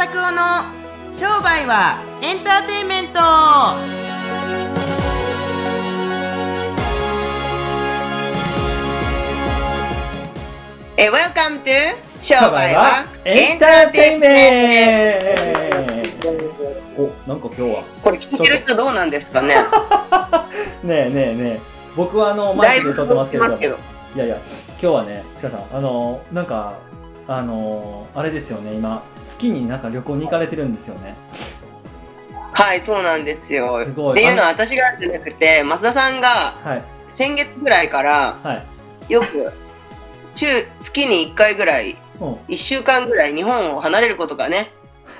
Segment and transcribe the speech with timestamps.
[0.00, 0.64] 拓夫の
[1.12, 3.20] 商売はエンターテインメント。
[10.96, 16.20] え Welcome to 商売はエンターテインメン
[16.96, 17.02] ト。
[17.02, 17.84] おなんか今日は。
[18.02, 19.54] これ聞いてる人どうなんですかね？
[20.82, 21.60] ねえねえねえ。
[21.94, 23.54] 僕はあのマイクで撮ってますけれど。
[24.16, 24.36] いやいや
[24.82, 26.72] 今日はねちかさんあのなんか
[27.28, 31.14] あのあれですよね今月になんか旅行に行かれてるんですよね。
[32.52, 33.82] はいそうなんですよ。
[33.84, 34.12] すごい。
[34.12, 36.82] っていうのは私がじゃなくて増田さんがはい。
[37.08, 38.62] 先月ぐらいからは
[39.08, 39.12] い。
[39.12, 39.52] よく
[40.34, 40.46] 週
[40.80, 42.32] 月に1回ぐらいうん。
[42.48, 44.70] 1週間ぐらい日本を離れることがね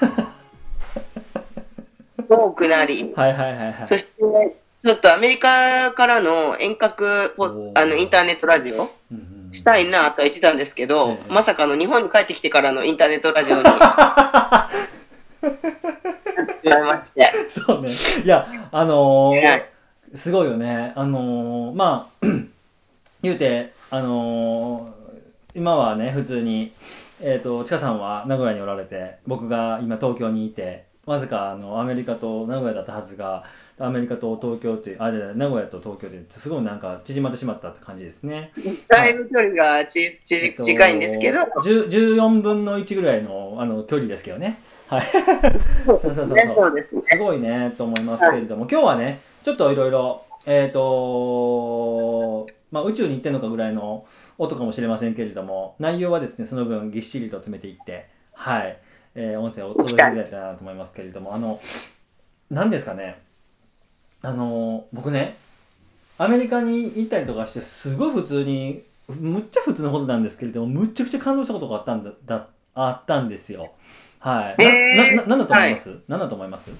[2.29, 3.87] 多くなりはいはいはいはい。
[3.87, 4.11] そして
[4.83, 7.35] ちょっとアメリカからの遠隔
[7.75, 11.33] あのインターネットラジオうんしたいなとは言ってたんですけど、ええ。
[11.33, 13.63] まさかの日本に帰ってきてからのインターネットラジオに。
[17.51, 17.91] そうね。
[18.24, 19.66] いやあのーはい。
[20.15, 20.93] すごいよね。
[20.95, 22.27] あのーまあ
[23.23, 25.01] 言うてあのー
[25.55, 26.73] 今はね普通に
[27.21, 33.45] えっ、とちかさんは名古屋におられて僕が今東京にいてわずかあのアメリカと名古屋だったはずが
[33.79, 38.52] アメリカと東京っていうあで名古屋と東京ですごいなんか縮まってしまったって感じですね。
[38.88, 44.60] だいぶ距離がちちえっと近いんですけど、10 14分の1ぐらいのあの距離ですけどね。
[44.88, 45.06] はい。
[45.87, 46.37] そうそうそうそう。
[46.37, 47.02] ね、そうですね。
[47.02, 54.06] すごいねと思いますけれども、今日はねちょっといろいろえっ、とまあ宇宙に行ってんのかぐらいの
[54.38, 58.78] 音かもしれませんけれども内容はですねその分ぎっしりと詰めていってはい、
[59.15, 61.61] えー音声をお届けできたらなと思いますけれどもあの
[62.51, 63.21] 何ですかね。
[64.22, 65.37] あの僕ね
[66.19, 73.72] アメリカに行ったりとかしてすごい普通にむっちゃ普通のことなんですけれどもむっちゃくちゃ感動したことがあったんだだあったんですよ。
[74.19, 76.71] はい、なななんだと思います、なんだと思います？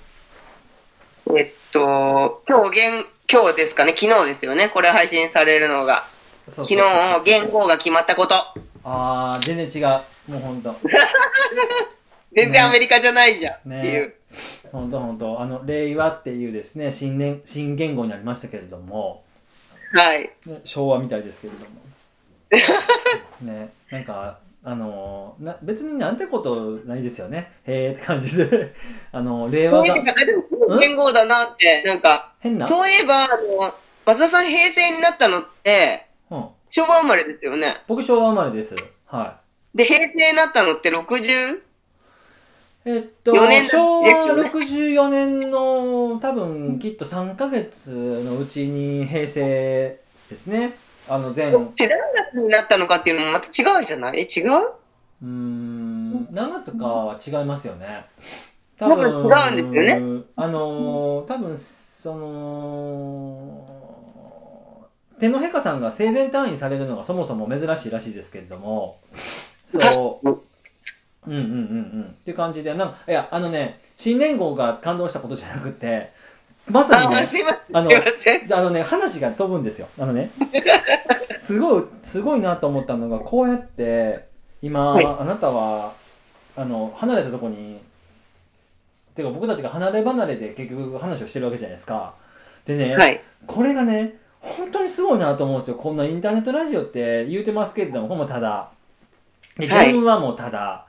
[1.35, 6.05] えっと、今日現、今日ですかね、昨日ですよね、これ配信されるのが。
[6.49, 8.35] 昨昨日、言語が決まったこと。
[8.35, 8.55] あ
[8.85, 10.31] あ全然違う。
[10.31, 10.75] もうほんと
[12.33, 14.15] 全然アメリカじゃないじゃんってねいう。
[14.71, 19.25] ほんとほんとあの令和っていうですね新年新言語になりましたけれども、
[19.93, 20.31] はい。
[20.47, 21.81] ね昭和みたいですけれども。
[23.53, 27.53] ねなんかあのな別になんてことないですよね。
[27.67, 28.75] へえって感じで。
[29.11, 29.95] あの令和が。
[29.95, 32.67] でも言語だなって、なんか、変な？
[32.67, 33.75] そういえば、あの、
[34.07, 37.83] 松田さん平成になったのって、うん、昭和生まれですよね。
[37.89, 38.77] 僕昭和生まれです。
[39.07, 39.41] は
[39.75, 39.79] い。
[39.79, 41.61] で、平成になったのって 60?
[42.85, 47.91] えっと、4年昭和ですよね64年の多分きっと3ヶ月
[48.25, 50.73] のうちに平成ですね。
[51.09, 51.97] あの前、う知ら
[52.35, 54.21] なになったのかっていうのもまた違うじゃない？
[54.21, 54.73] え、違う？
[55.23, 58.07] ーん、何月かは違いますよね。
[58.79, 60.23] 多多分違うんですよね。
[60.37, 63.67] あのー、多分その、
[65.19, 68.99] 天皇陛下さんが生前退院されるのがそもそも珍しいらしいですけれども、
[69.69, 70.41] そう。
[71.27, 71.53] うんうんうんう
[71.99, 72.03] ん。
[72.03, 76.11] っていう感じでなんかいやあのね新年号が感動したことじゃなくて
[76.71, 77.29] まさにあ、ね。
[77.73, 77.91] あの。
[77.91, 79.89] あのね話が飛ぶんですよ。
[79.99, 80.31] あのね
[81.37, 84.27] すごいすごいなと思ったのがこうやって
[84.63, 85.05] 今、はい。
[85.05, 85.93] あなたは
[86.57, 87.81] あの離れたとこに
[89.15, 92.15] てか僕たちが離れ離れで結局話をしてるわけじゃないですか。
[92.65, 93.21] でね、はい。
[93.47, 95.75] これがね本当にすごいなと思うんですよ。
[95.75, 98.71] こんなインターネットラジオって言うてますけれどもほんまただ。
[99.59, 99.93] ではい。
[99.93, 100.87] 電話もただ、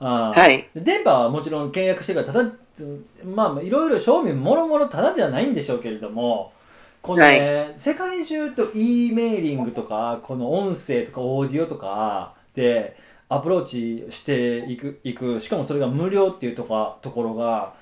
[0.00, 0.40] あー。
[0.40, 0.68] はい。
[0.74, 6.52] で電波はもちろん契約してるからただつまあいろいろ賞味もろもろただではないんでしょうけれども
[7.00, 12.96] このね、世界中と E メーリングとかこの音声とかオーディオとかで
[13.28, 17.74] アプローチしていくいくしかもそれが無料っていうとかところが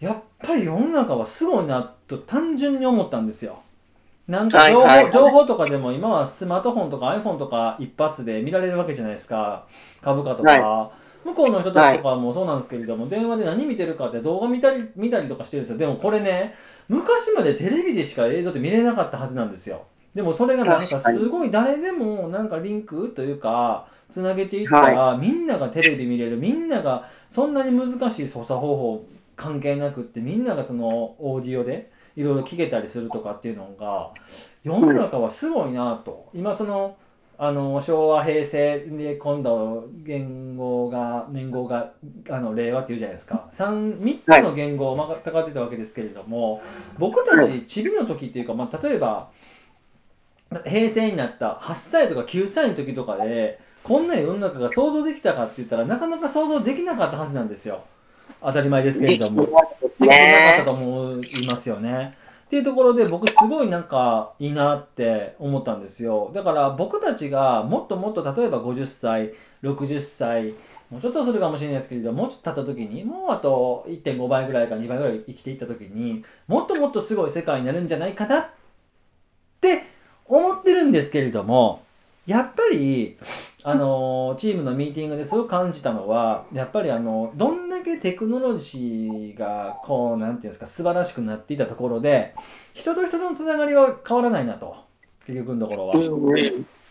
[0.00, 3.62] やっぱり世の中はすごいなと単純に思ったんですよ。
[4.26, 5.04] なんか情報,、はい。
[5.04, 9.66] はい情報とかでも今はスマートフォンとか iPhone とか一発で見られるわけじゃないですか。
[10.02, 10.92] 株価とか、は
[11.24, 15.78] 向こうの人たちとかもそうなんですけれども、電話で何見てるかって動画見たり見たりとかしてるんですよ。
[15.78, 16.54] でもこれね
[16.88, 19.84] 昔までテレビでしか映像って見れなかったはずなんですよ。
[20.14, 34.10] でもそれがなんかすごい誰でもなんかリンクというかつなげていったら、みんながテレビ見れるみんながそんなに難しい操作方法関係なくってみんながそのオーディオでいろいろ聞けたりするとかっていうのが
[34.62, 36.28] 世の中はすごいなと。
[36.32, 36.96] 今その
[37.36, 41.92] あの昭和平成で今度言語が年号が
[42.30, 46.62] あの令和っていうじゃないですか 3, 3つの言語をまたがってたわけですけれども、
[46.98, 49.30] 僕たちちびの時っていうか、まあ、例えば
[50.64, 57.82] 平成になった8歳とか9歳の時とかでこんな世の中が想像できたかって言ったらなかなか想像できなかったはずなんですよ。
[58.40, 59.44] 当たり前ですけれども。
[59.44, 59.54] でで
[59.88, 62.16] きてなかねったと思いますよね。
[62.44, 66.30] っていうところで僕すごいなんかいいなって思ったんですよ。
[66.34, 69.32] だから僕たちがもっともっと例えば50歳、
[69.62, 70.54] 60歳、
[70.90, 78.46] もうちょっとするかもしれないですけれどもうちょっと経った時にもうあと1.5倍ぐらいか2倍ぐらい生きていった時にもっともっとすごい世界になるんじゃないかなっ
[79.60, 79.82] て
[80.26, 81.82] 思ってるんですけれども
[82.26, 83.16] やっぱり
[83.66, 92.34] あのチームのミーティングですごく感じたのはやっぱりあのどんだけテクノロジーがこうなんていうんですか素晴らしくなっていたところで
[92.74, 94.76] 人と人とのつながりは変わらないなと
[95.26, 95.94] 結局のところは。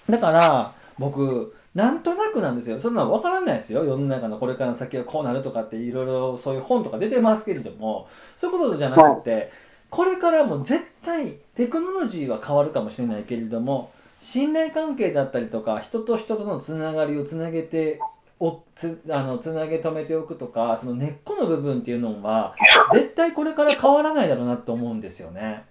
[0.10, 2.80] だから僕なんとなくなんですよ。
[2.80, 3.84] そんなの分からないですよ。
[3.84, 9.52] 世の中のこれからの先はこうなるとかっていろいろそういう本とか出てますけれどもそういうことじゃなくて、
[9.92, 13.92] これからも絶対テクノロジーは変わるかもしれないけれども
[14.24, 18.00] 信頼関係だったりとか人と人とのつながりをつなげて
[18.40, 22.56] おつあのつなげ止めておくとかその根っこの部分っていうのは
[22.94, 25.66] 絶対これから変わらないだろうなと思うんですよね。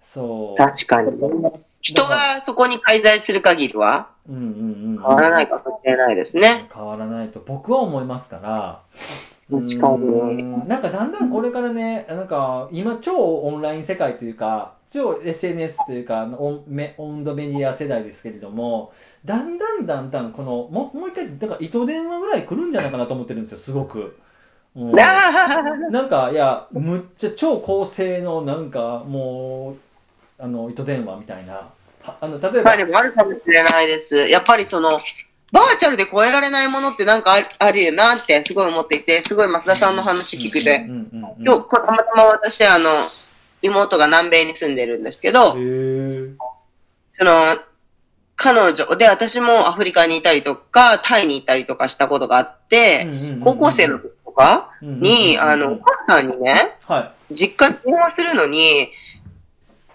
[0.00, 1.12] そう確かに。
[1.80, 4.44] 人がそこに介在する限りはうんうんう
[4.94, 6.68] ん、変わらないかもしれないですね。
[6.74, 8.82] 変わらないと僕は思いますから
[9.50, 10.42] 確かうに。
[10.42, 18.92] んなんかだんだんこれからねなんか今超オンライン世界というか超 SNS というかオンメオンドメディア世代ですけれども
[19.24, 24.16] だんだんだんだんこのももう一回だから糸電話ぐらい来るんじゃないかなと思ってるんですよすごく。
[24.76, 24.92] うん
[25.90, 29.76] なんかいやむっちゃ超高性能なんかもう
[30.42, 31.68] あの糸電話みたいな
[32.02, 34.16] はあの例えばまあでもあるかもしれないです。
[34.16, 35.00] やっぱりその、
[35.54, 42.90] バーチャルで超えられないものってなんかあるあるよなってすごい思っていて、すごい増田さんの話聞くて、今日たまたま私、あの、
[43.62, 45.58] 妹が南米に住んでるんですけど、そ
[47.24, 47.56] の、
[48.34, 53.06] 彼女で私もアフリカにいたりとか、タイにいたりとかしたことがあって、
[53.44, 58.88] 高校生の時とかに、あの、お母さんにね、は実家に電話するのに、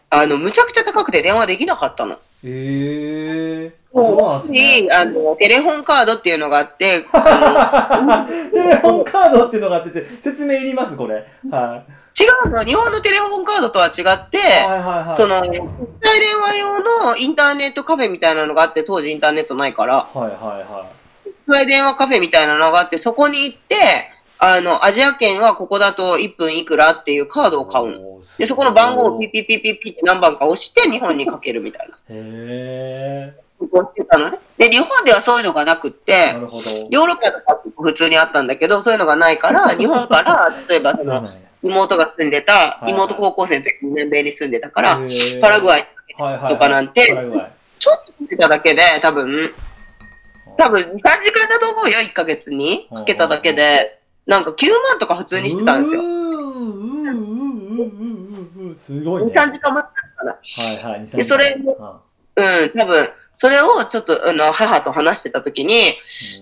[0.10, 2.16] あの、むちゃくちゃ高くて電話できなかったの。
[2.16, 2.18] い。
[2.48, 3.79] へえ。
[3.94, 4.58] もそうね。
[4.58, 11.26] し、あの、テレホンカードっていうのがあって、あ テレホンカードっていうのがあってて、説明いりますこれ。
[11.50, 11.84] はの
[12.20, 14.42] 違うの、日本のテレホンカードとは違って、い。
[14.42, 15.16] はいはいはい。
[15.16, 15.52] その、国
[16.02, 20.86] 際電話用のインターネットカフェみたいなのがあって、当時インターネットないから、はいはいは
[21.46, 28.22] 国際電話カフェみたいなのがあって、そこに行って、あの、アジア圏はここだと1分いくらっていうカードを買うの。
[28.38, 31.98] で、そこの番号をピピッピッピッピッって何番か押して日本にかけるみたいな。
[32.10, 33.34] え。
[33.66, 34.38] してたのね。
[34.58, 36.36] で、日本ではそういうのがなくって。
[36.90, 41.30] ヨーロッパとか普通にあったんだけど、そういうのがないから、 日本から、例えばその、
[41.64, 45.00] 妹が住んでたは、い妹高校生の時に南米に住んでたから、
[45.42, 47.08] パラグアイとかなんて
[47.80, 49.52] ちょっと出ただけで、多分、
[50.58, 52.88] 多分2、3時間だと思うよ、1ヶ月に。
[52.94, 56.02] かけただけで、なんか9万とか普通にしてたんですよ。
[58.76, 59.34] すごい2、ね。
[59.34, 60.32] 3時間待ってたから。
[60.34, 61.02] はいはい。
[61.02, 62.02] 2でそれも
[62.36, 63.10] うん、多分、
[63.40, 65.94] それをちょっと、あの、母と話してた時に、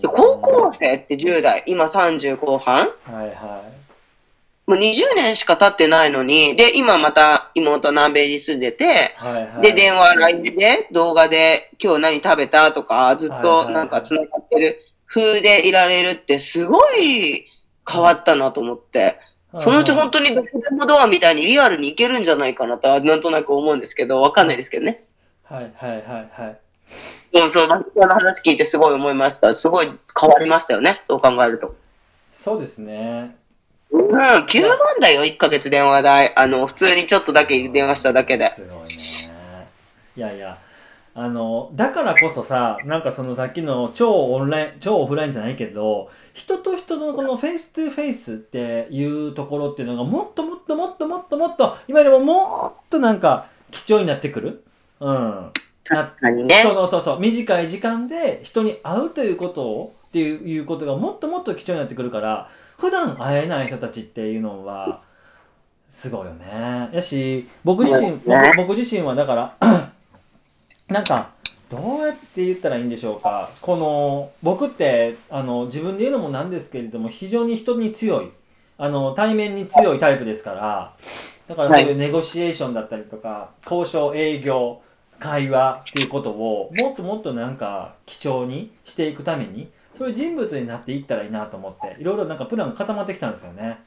[0.04, 2.88] うん高校生って10代、今30後半？
[2.88, 3.64] はいは
[4.66, 9.24] もう20年しか経ってないのに、で、今また妹南米に住んでて、い。
[9.24, 9.62] はいはい。
[9.62, 17.46] で、電話、LINE で、動画で、今日何食べたとか、ずっとなんか繋がってる風でいられるって、すごい
[17.88, 19.20] 変わったなと思って、
[19.60, 25.04] そのうち本当にどこでもドアみたいにリアルに行けるんじゃないかなとは、なんとなく思うんですけど、わかんないですけどね。
[25.44, 26.02] はいはいはい
[26.42, 26.67] はい。
[27.34, 29.54] そうそう、マキさんの話聞いてすごい思いました。
[29.54, 31.76] すごい変わりましたよね、そう考えると。
[32.32, 33.36] そうですね。
[33.92, 36.34] うん、9万だよ、1ヶ月電話代。
[36.36, 38.52] あの、普通にちょっとだけ電話しただけで。
[38.52, 38.98] すごいね。
[40.16, 40.58] いやいや、
[41.14, 54.64] あの、だからこそさ、なんかそのさっきの超オンライン、超オフラインじゃないけど、人と人のこの face to face っていうところっていうのがもっともっともっともっともっと、今よりももっとなんか貴重になってくる。
[55.00, 55.52] うん。
[55.88, 56.62] 確かにね。
[56.64, 57.20] そうそうそう。
[57.20, 65.02] 短い時間で人に会うということをっていうことがもっともっと貴重になってくるから普段会えない人たちっていうのは
[65.90, 66.90] すごいよね。
[66.92, 68.54] やし僕自身、ね。
[68.56, 69.56] 僕僕自身はだから
[70.88, 71.32] なんか
[71.70, 73.50] どうやって言ったらいいんでしょうか。
[73.62, 78.32] この僕ってあの自分で言うのもなんですけれども非常に人に強い。
[78.80, 80.94] あの対面に強いタイプですから
[81.48, 84.82] だからそういうネゴシエーションだったりとか交渉営業
[85.20, 93.80] 会話っていうことをもっともっとなんか貴重にしていくためにそういう人物になっていったらいいなと思っていろいろなんかプランが固まってきたんですよね。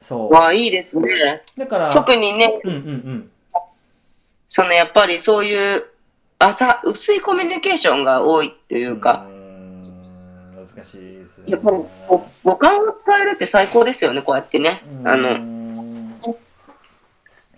[0.00, 0.32] そう。
[0.32, 1.42] わあ、いいですね。
[1.56, 3.30] だから特にね、うんうんうん。
[4.48, 5.84] そのやっぱりそういう
[6.38, 9.36] 浅、薄いコミュニケーションが多いというか、う
[10.76, 11.70] 難しいですやっぱ
[12.44, 14.82] 五感を使えるって最高ですよね、こうやってね。
[15.04, 15.55] あの、の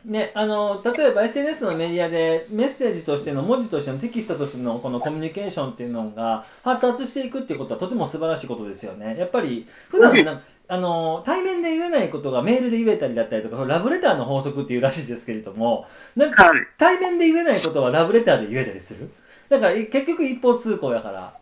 [0.09, 9.19] ね、あの例えば SNS のメディアでメッセージとしての文字としてのテキストとしてのこのコミュニケーションっていうのが発達していくっていうことはとても素晴らしいことですよね。
[9.19, 15.87] やっぱり普段なあの対面で言えないことがメールで言えたりだったりとかラブレターの法則っていうらしいですけれども
[16.17, 16.61] なんかはい。
[16.79, 19.11] 対面で言えないことはラブレターで言えたりする？
[19.51, 21.35] だからい結局一方通行やから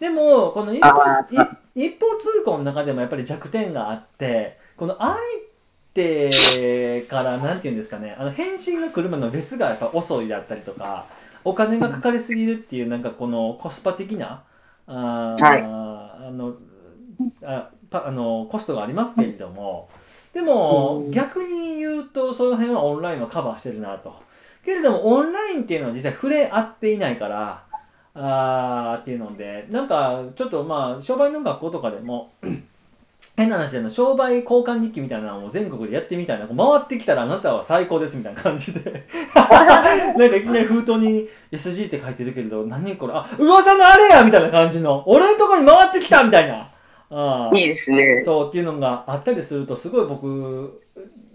[0.00, 0.96] でもこの一方
[2.16, 5.14] 通行の中でもやっぱり弱点があってこの相
[5.98, 11.06] 手からなんて言うんですかねあの返信が来るまでのレスがやっぱ遅いだったりとか
[11.44, 14.42] お金がかかりすぎるっていうなんかこのコスパ的な
[14.86, 16.54] あー、はいあの
[17.42, 19.88] あパあのコストがありますけれども
[20.32, 24.14] でもうん逆に言うとその辺はオンラインはカバーしてるなと。
[24.64, 27.62] けれどもオンラインっていうのは実際触れ合っていないから
[28.14, 32.32] あーっていうのでなんかちょっとまあ商売の学校とかでも
[33.38, 36.46] 変な話での商売交換日記みたいなのを全国でやってみたいな。
[36.48, 38.80] 回ってきたらあなたは最高ですみたいな感じで。
[39.32, 43.12] なんかいきなり封筒に SG って書いてるけれど何これ？
[43.14, 45.04] あ噂のあれやみたいな感じの。
[45.06, 46.68] 俺のとこに回ってきたみたいな。
[47.10, 48.20] あーいいですね。
[48.24, 50.82] そうっていうのがあったりするとすごい僕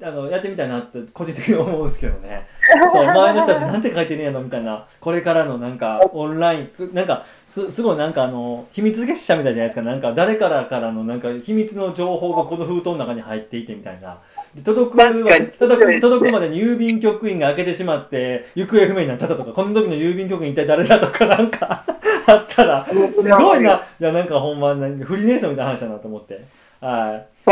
[0.03, 2.45] あのやってみたいなって個人的に思うんですけどね。
[2.91, 4.86] そう周りの人たちなんて書いてるんやろみたいな。
[5.00, 9.81] これからのなんかオンラインなんかすすごいなんかあの秘密結社みたいじゃないですか。
[9.81, 14.10] なんか誰からからのなんか秘密の情報がこの封筒の中に入っていてみたいな。
[14.10, 15.19] で届くまで
[15.57, 21.83] 届く届くまでに郵便局員が開けてしまって行方不明になっちゃったとかこの時の郵便局員一体誰だとかなんか
[22.27, 23.83] あったらすごいな。
[24.00, 26.39] いやなんかほんまにフリーネーソンみたいな話だなと思って。
[26.79, 27.50] はい。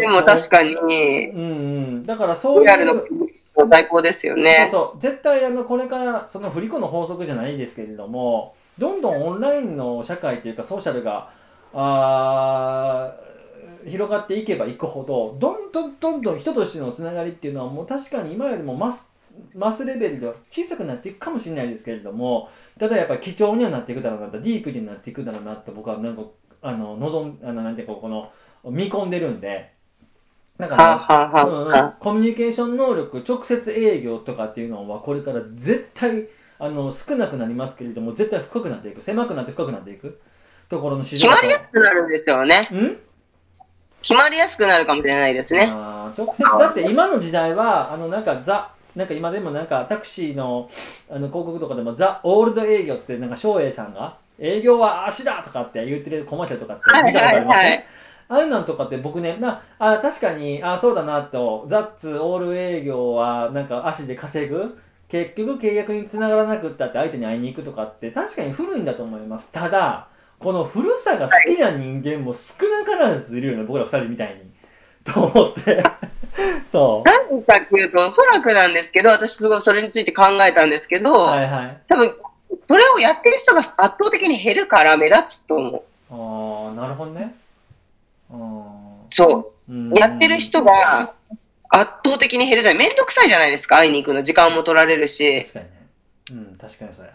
[0.00, 1.44] でも確かに、うんう
[2.00, 2.68] ん、だからそういう
[3.70, 4.68] 最高ですよね。
[4.70, 5.00] そうそう。
[5.00, 11.28] 絶対あのこれからその振り子の法則じゃないですけれどもどんどんオンラインの社会というかソーシャルが
[11.74, 13.31] あー
[13.86, 19.10] 広がっていけばいくほどどんどんどんどん人としてのつながりっていうのはもう確かに今よりもマス
[19.54, 26.22] マスレベルでは小さくなっていくかもしれないですけれどもただやっぱり貴重にはなっていくだろうなとディープになっていくだろうなと僕はなんか
[26.60, 28.30] あの望んあのなんていうかこの
[28.64, 29.72] 見込んでるんで
[30.58, 40.20] だかはら、あ、はあうんうんはあ、コミュニケーション能力直接営業とかっていうのはこれから絶対あの少なくなりますけれども絶対深くなっていく狭くなって深くなっていく
[40.68, 42.68] ところの市場決まりやすくなるんですよね。
[42.70, 42.98] うん？
[44.02, 45.66] 決まりやすくなるかもしれないですね。
[45.66, 50.68] 直接だって今の時代はあのなんかザなんか今でもなんかタクシーの
[51.08, 57.84] あの広告とかでもザ・オールド営業っつってなんか翔英さんが営業は足だとかって言ってるコマーシャルとかって見たことありますね、はいはいはい
[58.28, 64.78] ああいうのとかって僕ねなあ確かにあそうだなとザッツオール営業はなんか足で稼ぐ？
[65.08, 69.50] 結局契約につながらなくったって相手に会いに行くとかって確かに古いんだと思います。
[69.52, 70.06] ただ
[70.42, 74.40] この古さが好きな人間も少なからずいるよね僕ら二人みたいに
[75.04, 75.82] と思って
[76.70, 82.14] そ何かっていうと、おそらくなんですけど、私すごいそれについて考えたんですけど、うはいはい多分、
[82.62, 85.82] それをやってる人が圧倒的に減るから目立つと思う。
[86.10, 87.34] ああなるほどね
[88.30, 88.62] うん
[89.10, 89.72] そう。
[89.72, 91.12] うんやってる人が
[91.68, 92.78] 圧倒的に減るじゃない。
[92.78, 94.22] めんどくさいじゃないですか、会いに行くの。
[94.22, 95.42] 時間も取られるし。
[95.42, 95.70] 確かにね
[96.30, 97.12] うん確かにそうや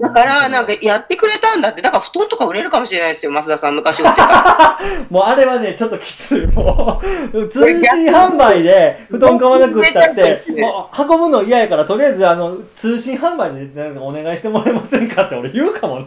[0.00, 1.80] だから、なんかやってくれたんだって。
[1.80, 3.76] だから布団とか売れるかもしれないですよ、増田さん。
[3.76, 4.80] 昔売ってた。
[5.08, 6.46] もうあれはね、ちょっときつい。
[6.48, 7.00] も
[7.32, 16.06] う、通信販売で布団買わなくったって、もう運ぶの嫌やから、とりあえずあの、通信販売でなんかお願いしてもらえませんかって俺言うかもね。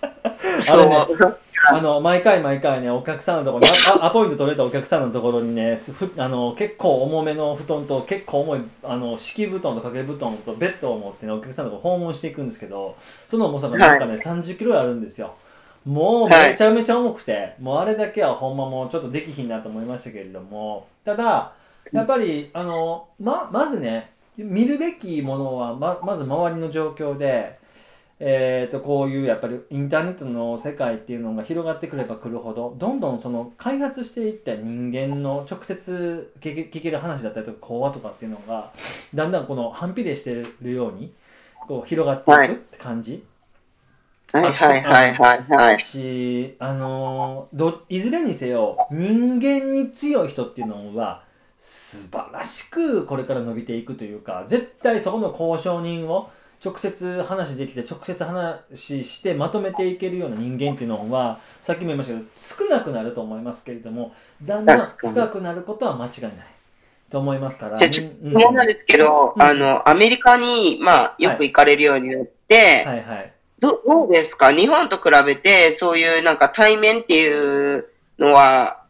[0.00, 0.96] あれね。
[1.68, 5.78] あの、毎回毎回ね、お客さんのところに、あアポイント取れたお客さんのところにね、
[6.16, 12.96] あの結構重めの布団と結構重いあの敷布団と掛け布団とベッドを持ってね、お客さんのところ訪問していくんですけど、
[13.28, 15.34] その重さがなんかね、30キロあるんですよ。
[15.84, 21.52] もうめちゃめちゃ重くて、もうあれだけはほんまもうちょっとできひんなと思いましたけれども、ただ、
[21.92, 27.58] やっぱり、あの、ま、まずね、見るべきものはままず周りの状況で、
[28.18, 38.72] えー、とこういうやっぱりインターネットの世界っていうのが広がってくればくるほどどんどんその開発していった人間の直接聞け聞ける話だったりとか講話とかっていうのが
[39.14, 41.12] だんだんこの反比例してるように
[41.68, 43.22] こう広がっていくって感じ、
[44.32, 45.78] はいはいはいはいはい。
[45.78, 51.22] し、あのーどいずれにせよ人間に強い人っていうのは
[51.58, 56.30] 素晴らしくこれから伸びていくというか絶対そこの交渉人を
[56.64, 66.32] 直接話できて直接話してまとめていけるような人間っていうのはさっきも言いましたけど少なくなると思いますけれどもだんだん深くなることは間違いない
[67.08, 67.76] と思いますから。
[67.76, 69.42] じゃあ、ちょっとうんなんですけど、うん。
[69.42, 73.02] あの、アメリカに、まあ、よく行かれるようになって、はい。
[73.04, 73.32] はい。
[73.60, 74.52] どどうですか？
[74.52, 77.86] 日本と比べて、そういうなんか対面っていう
[78.18, 78.82] のは、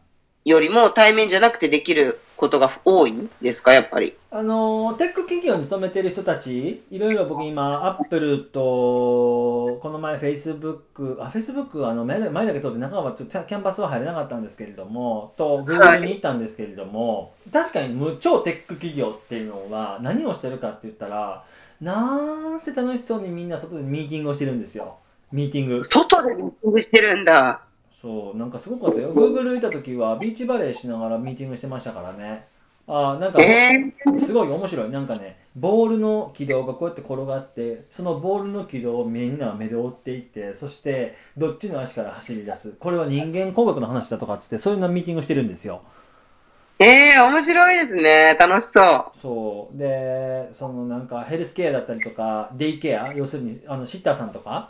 [0.45, 3.73] よりも対面じゃなくてできることが多いんですか？
[3.73, 4.15] やっぱり。
[4.29, 21.43] あのテック企業に勤めてる人たちいろいろ僕今アップルとこの前フェイスブックあフェイスブックあの前だ前だけ通って中はちょっとキャンパスは入れなかったんですけれどもと Google に行ったんですけれども、確かに無超テック企業っていうのは何をしてるかって言ったら
[21.81, 24.97] なんせ楽しそうにみんな外でミーティングをしてるんですよ
[25.31, 27.61] ミーティング外でミーティングしてるんだ。
[28.01, 29.13] そうなんかすごかったよ。
[29.13, 32.45] Google 行った時はビーチバレーしながらミーティングしてましたからね。
[32.89, 34.89] あーなんかえすごい面白い。
[34.89, 42.73] なんかねボールの軌道がこうやって転がってそのボールの軌道をみんな目で追っていってそしてどっちの足から走り出す。
[42.79, 45.81] これは人間工学の話だとかっつってそういうのミーティングしてるんですよ。
[46.79, 48.37] ー、えー、面白いですね。
[48.39, 49.05] 楽しそう。
[49.21, 49.77] そう。
[49.77, 53.11] でそのなんかヘルスケアだったりとかデイケア？
[53.13, 54.69] 要するにあのシッターさんとか？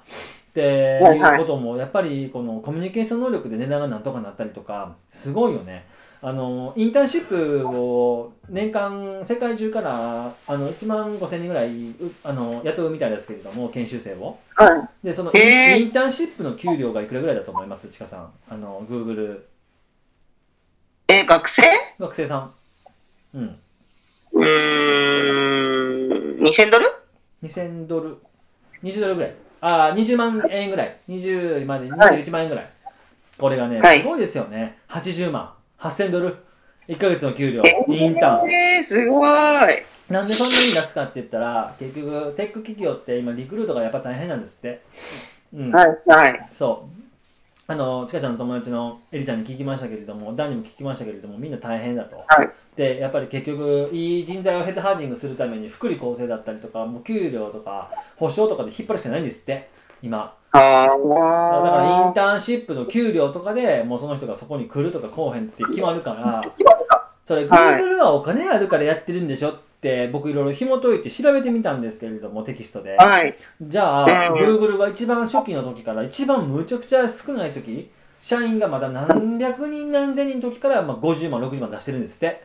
[0.49, 5.85] ってはいうこともやっぱりこのコミュニケーション能力で値段がなんとかなったりとかすごいよね。
[6.19, 14.39] あのインターンシップを年間世界中からあの1万5000人ぐらいうあの雇うみたいですけれども研修生を。
[14.55, 17.87] はでそのインターンシップの給料がいくらぐらいだと思います？
[17.89, 18.31] ちかさん。
[18.49, 19.41] あの Google い。
[21.09, 21.61] え、学生？
[21.99, 22.51] 学生さん。
[23.35, 23.59] うん。
[24.33, 24.45] うー
[26.41, 26.85] ん、2000ドル
[27.43, 28.17] ？2000ドル、
[28.83, 29.35] 20ドルぐらい。
[29.61, 30.95] ああ、20万円ぐらい。
[31.09, 32.69] 20まではい21万円ぐらい。
[33.37, 34.77] これがね、はいすごいですよね。
[34.89, 35.53] 80万。
[35.79, 36.35] 8000ドル。
[36.87, 37.85] 1ヶ月の給料え。
[37.89, 38.51] インターン。
[38.51, 39.27] えー、すごい。
[40.09, 44.81] なんでそんなに出すかって言ったら、結局、テック企業って今、リクルートがやっぱ大変なんですって。
[45.53, 45.71] うん。
[45.71, 46.47] はい、はい。
[46.51, 47.06] そう。
[47.69, 52.23] あの、ちかちゃんの友達のエリちゃんに聞きましたけれども、ダンにも聞きましたけれども、みんな大変だと。
[52.27, 52.49] はい。
[52.77, 59.67] でやっぱり結局いい人材をヘッドハンディングするために福利厚生だったりとかもう給料とか保証とかで引っ張るしかないんですって
[60.03, 62.13] 今あだからインー。
[62.13, 66.43] ターンシップの給料とかでもうその人がそこに来るとか来おへんって決まるから
[67.25, 72.95] それはい Google はお金あるからやってるんでしょって僕いろいろ紐解いて調べてみたんですけれどもテキストで。
[72.97, 73.35] はい。
[73.61, 74.59] じゃあうん。
[74.59, 82.43] Google が一番初期の時から一番むちゃくちゃ少ない時社員がまだ何百人何千人の時からまあ50万60万出してるんですって。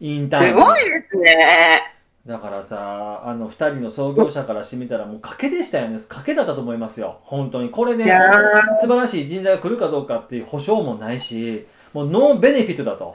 [0.00, 0.44] インターン。
[0.48, 1.92] すごいですね。
[2.26, 5.96] だからさあの2人の創業者からしてみたらもう賭けでしたよね。
[5.96, 7.20] 賭けだったと思いますよ。
[7.22, 7.70] 本当に。
[7.70, 8.76] これでいやー。
[8.80, 13.14] 素晴らしい人材が来るかどうかっていう保証もないしもうノーベネフィットだと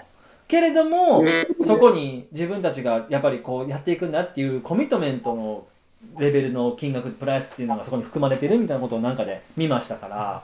[0.52, 1.66] けれどもうん。
[1.66, 5.66] そこに自分たちがやっぱりこうやっていくんだっていうコミットメントの
[6.20, 10.44] レベルの金額プライスっていうのがそこに含まれてるみたいなことをなんかで見ましたから。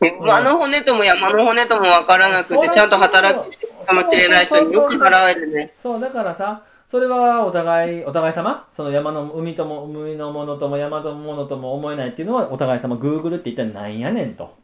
[0.00, 5.74] 馬の骨とも山の骨とも分からなくて、ちゃんと働くかもしれない人によく払えるね。
[5.76, 14.54] そうだからさそれはお互いお互い様その山の海とも海のものとも山のものとも思えないっていうのはお互い様 Google って一体なんやねんと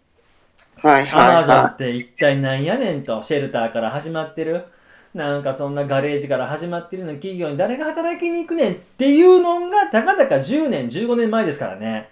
[0.85, 4.67] はいはいはって一体なんやねんとシェルターから始まってる。
[5.15, 12.11] なんかそんなガレージから始まってるような企業に誰が働きに行くねんっていうのがたかだか10年15年前ですからね。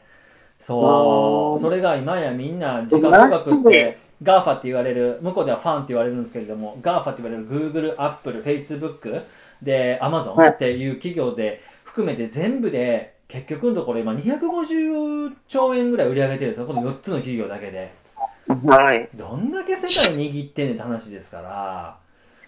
[0.59, 1.61] そう。
[1.61, 9.23] それが今やみんな時価総額って GAFA って言われる向こうでは FANG って言われるんですけれども GAFA って言われる Google、Apple、Facebook
[9.61, 10.49] で Amazon はい。
[10.49, 16.67] っていう企業で含めて全部で結局のところ今250兆円ぐらい売り上げてるんですよ。
[16.67, 17.93] この4つの企業だけで。
[17.99, 18.02] い。
[18.49, 19.09] はい。
[19.15, 21.97] どんだけ世界握ってんねんって話ですから。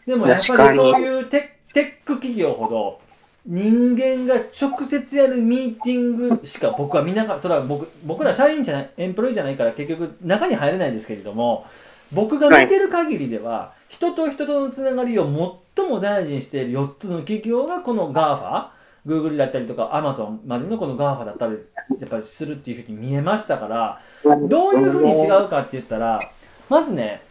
[0.07, 3.01] でもやっぱりそういうテテック企業ほど
[3.47, 11.67] 人間が直接やるミーティングしか僕は見ながらそれは僕僕ら社員じゃないエンプロイじゃないから結局中に入れないですけれども
[12.13, 18.69] 僕が見てる限りでは、人と人とのつながりを最も大事にしている4つの企業がこの GAFA
[19.07, 21.57] Google だったりとか Amazon までのこの GAFA だったり
[22.01, 24.01] やっぱりするっていうふうに見えましたから
[24.49, 26.21] どういうふうに違うかって言ったら
[26.69, 27.23] まずね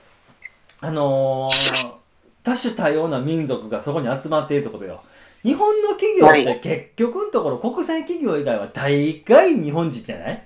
[0.81, 1.91] あのー
[2.43, 5.01] 多種多様な民族がそこに集まっているってことよ。
[5.43, 10.43] 日本の企業って結局のところ国際企業以外は大概日本人じゃない？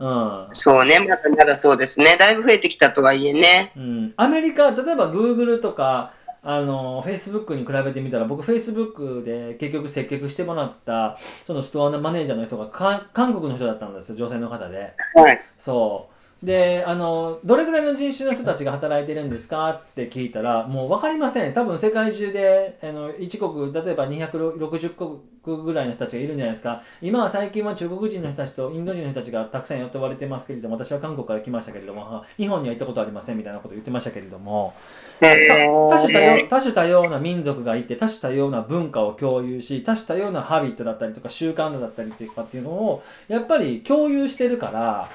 [0.00, 0.48] うん。
[0.52, 2.16] そうね、まだまだそうですね。
[2.18, 3.72] だいぶ増えてきたとはいえね。
[3.76, 15.40] うん、アメリカ例えば Google とかあの Facebook に比べてみたら僕 Facebook で結局接客してもらったそのストアのマネージャーの人がか韓国の人だったんですよ女性の方ではい。
[15.56, 21.52] そうであのどれぐらいの人種の人たちが働いてるんですかって聞いたらもう分かりません。
[21.52, 26.80] 多分世界中であの1国例えば260国ぐらいの人たちがいるんじゃないですか。
[27.02, 34.74] 今は最近は中国人の人たちとインド人の人たちがたくさん雇われてますけれども私は韓国から来ましたけれども日本には行ったことありませんみたいなことを言ってましたけれども。
[35.20, 45.10] 多種多様多種多様な民族がいて多種多様な文化を共有し多種多様なハビットだったりとか習慣だったりとかっていうのをやっぱり共有してるから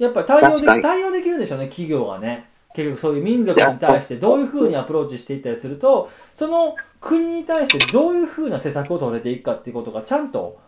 [0.00, 10.58] やっぱり対応で対応できるんでしょうね企業がね結局そういう民族に対してどういうふうにアプローチしていったりするとその国に対してどういうふうな施策を取れていくかっていうことがちゃんと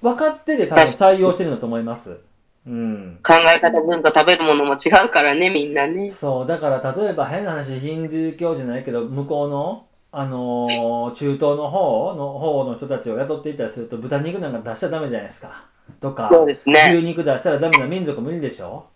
[0.00, 2.18] 分かってて多分採用してるんだと思います。
[2.64, 6.12] うん、考え方、文化、食べるものも違うからね、みんなね。
[6.12, 15.64] そう、だから例えば変な話、ヒンドゥー教じゃないけど、向こうの、あのー、中東の方の方の人たちを雇っていたりすると、豚肉なんか出しちゃダメじゃないですか。
[16.00, 18.86] とか、そうですね、牛肉出したらダメな民族もいるでしょ？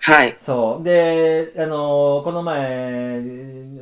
[0.00, 0.36] はい。
[0.38, 0.84] そう。
[0.84, 3.20] で、あのー、この前、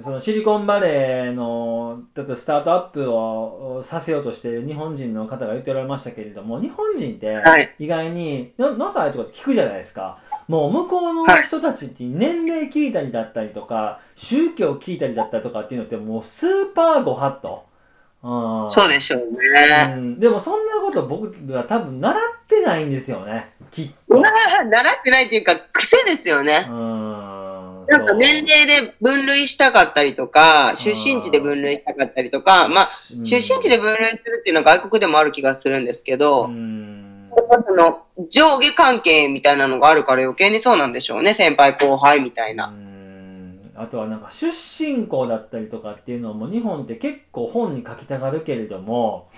[0.00, 7.36] そのシリコンバレーの、ちょっとスタートアップをさせようとしている日本人の方が言っておられましたけれども、日本人って
[7.78, 10.18] 意外に、はい、な、さあとかって聞くじゃないですか。
[10.48, 17.62] もう向こうの人たちって年齢聞いたりだったりとか、宗教聞いたりだったりとかっていうのってもうスーパーご法度。
[18.28, 20.18] うん、そうでしょうね、うん。
[20.18, 23.52] でもそんなこと僕は多分習ってないんですよね。
[23.70, 24.20] きっと。
[24.20, 26.66] 習ってないっていうか、癖ですよね。
[27.88, 32.88] なんか年齢で分類したかったりとか、出身地で分類したかったりとか、まあ、
[33.22, 42.72] 出身地で分類するっていうのは外国でもある気がするんですけど、その上下関係みたいなのがあるから余計にそうなんでしょうね、先輩後輩みたいな。
[43.78, 49.28] あとはなんか出身校だったりとかっていうのも日本って結構本に書きたがるけれども、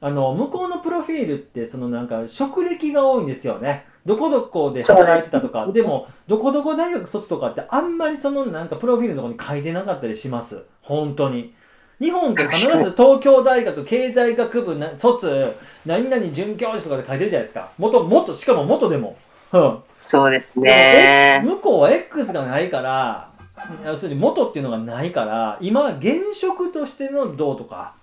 [0.00, 3.86] あの、向こうのプロフィールってそのなんか職歴が多いんですよね。
[4.04, 10.64] どこどこで働いてたとか、でも、どこどこ大学卒とかってあんまりそのなんかプロフィールのとこに書いてなかったりします。
[10.82, 11.54] 本当に。
[12.00, 15.54] 日本って必ず東京大学経済学部な卒、
[15.86, 17.70] 何々准教授とかで書いてるじゃないですか。
[17.78, 19.16] 元、元、しかも元でも。
[19.52, 19.78] うん。
[20.00, 21.42] そうですね。
[21.44, 23.30] 向こうは X がないから、
[23.84, 27.94] 要するに元っていうのがないから、今、現職としてのどうとか、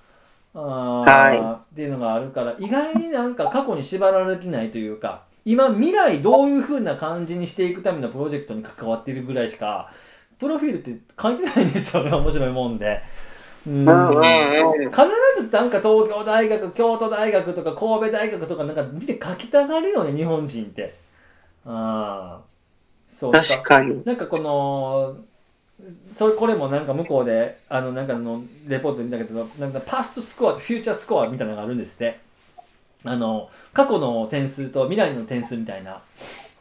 [0.53, 9.91] あはい、っていうのがあるから、意外になんか過去に縛られてないというか、今未来どういうふうな感じにしていくためのプロジェクトに関わっているぐらいしか
[10.37, 13.01] プロフィールって書いてないんですよね 面白いもんで。
[13.67, 13.85] うん。
[13.85, 20.93] 必ずなんか東京大学京都大学とか神戸大学とかなんか見て書きたがるよね日本人って。
[21.65, 22.41] ああ
[23.07, 24.03] そう確かに。
[24.05, 25.17] なんかこの
[26.15, 32.19] それこれもなんか向こうであのなんかのレポート見たけどなんかパストスコアとフューチャースコアみたいなのがあるんですって
[33.06, 36.02] あの、過去の点数と未来の点数みたいな。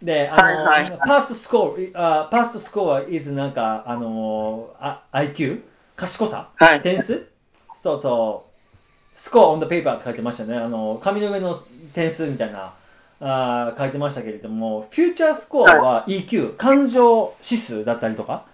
[0.02, 5.62] で、あの、はいはい、パストスコア、uh, パストスコア is なんか、あの、あ IQ?
[5.96, 7.28] 賢さ、はい、点数？
[7.74, 9.18] そうそう。
[9.18, 10.56] スコア on the paper って書いてましたね。
[10.56, 11.56] あの、紙の上の
[11.92, 12.72] 点数みたいな、
[13.20, 18.44] あ書いてましたけれども、フューチャースコアは EQ、感情指数だったりとか、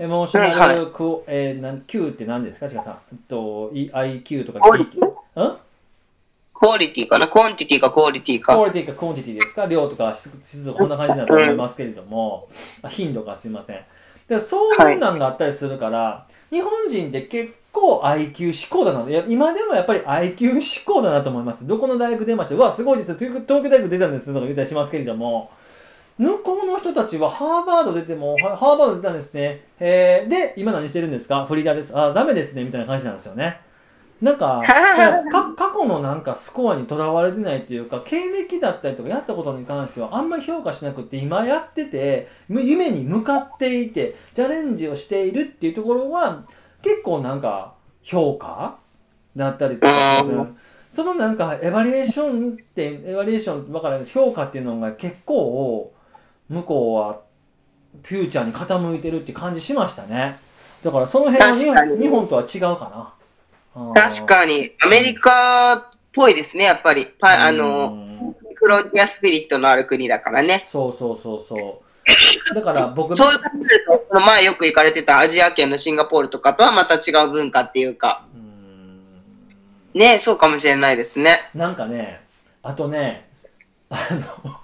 [0.00, 0.86] エモーショナル、はいはい、
[1.26, 2.68] えー、なん Q って何ですか？
[2.68, 3.16] 近さん。
[3.28, 5.04] と IQ とか EQ。
[5.04, 5.58] ん
[6.54, 8.54] クオリティかな quantity かクオリティか。
[8.54, 9.66] クオリティか quantityですか？
[9.66, 12.48] 量とか質とかこんな感じだと思いますけれども、
[12.84, 13.80] うん、頻度かすいません。
[14.28, 19.24] でそういうのがあったりするから、はい、日本人って結構 IQ 思考だな。
[19.26, 21.66] 今でもやっぱり IQ 思考だなと思います。
[21.66, 22.54] どこの大学出ました？
[22.54, 25.50] うわ、すごいです東京大学出たんですとか言ったりしますけれども、
[26.18, 29.60] 向こうの人たちはハーバード出ても、ハーバード出たんですね。
[29.78, 31.46] えー、で、今何してるんですか？
[31.46, 31.96] フリーターです。
[31.96, 32.64] あ、ダメですね。
[32.64, 33.60] みたいな感じなんですよね。
[34.20, 34.60] なんか
[35.56, 46.42] 過去のなんかスコアにとらわれてないっていうか経歴だったりとかやったことに関してはあんまり評価しなくて今やってて夢に向かっていてチャレンジをしているっていうところは
[46.82, 48.78] 結構なんか評価
[49.36, 50.44] だったりとかする
[50.90, 55.92] そのなんかエバリエーションってエバリエーション分からない評価っていうのが結構
[56.48, 57.20] 向こうは
[58.02, 60.36] フューチャーに傾いてるって感じしましたね
[60.82, 63.14] だからその辺は日本とは違うか
[63.74, 63.94] な。
[63.94, 67.06] 確かに、アメリカっぽいですね、やっぱり。
[67.06, 70.66] パあの、フロンティアスピリットのある国だからね。
[70.70, 72.54] そうそうそうそう。
[72.54, 78.24] だから僕そういう感じでと、前よく行かれてたアジア圏のシンガポールとかとはまた違う文化っていうか。
[79.94, 81.50] うねそうかもしれないですね。
[81.54, 82.20] なんかね、
[82.62, 83.28] あとね、
[83.90, 83.96] あ
[84.44, 84.60] の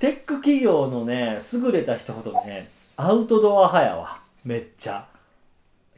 [0.00, 4.18] テック企業のね、優れた人ほどね、アウトドア派やわ。
[4.46, 5.06] めっちゃ。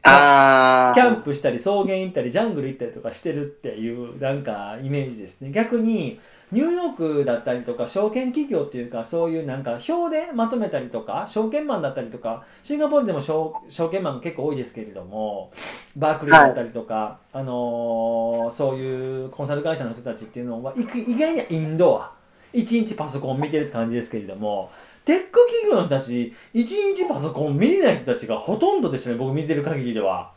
[0.05, 6.19] あキャンプしたり草原行ったりジャングル行ったりとかしてるっていうなんかイメージですね逆に
[6.51, 15.53] ニューヨークだったりとか証券企業っていうかそういうなんか表でまとめたりとか証券マンだったりとかシンガポールでも証証券マンが結構多いですけれども
[15.95, 22.12] バークリーだったりとか、あのーそういうコンサル会社の人たちっていうのは意意外にはインドア
[22.53, 24.71] 一日パソコン見てるって感じですけれども
[25.05, 30.31] テック企業の人たち一日パソコン見れない人たちがほとんどでしたね僕見てる限りでは。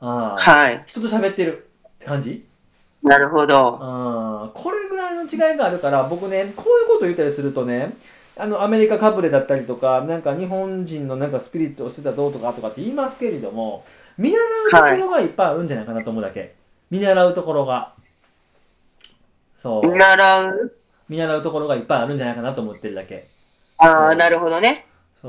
[0.00, 0.84] あーはい。
[0.86, 2.46] 人と喋ってるって感じ？
[3.02, 3.72] なるほど。
[3.72, 7.92] うんこれぐらいの違いがあるから僕ねこういうこと言ったりするとね
[8.36, 13.84] あのアメリカかぶれだったりとかなんか日本人のなんかスピリットをしてたどうとかとかって言いますけれども
[14.18, 16.54] 見習うところがいっぱいあるんじゃないかなと思うだけ、
[16.90, 17.92] 見習うところが
[19.56, 20.75] そう見習う？
[21.08, 23.26] 見習うところがいっぱいあるんじゃないかなと思ってるだけ。
[23.78, 24.86] ああ、なるほどね。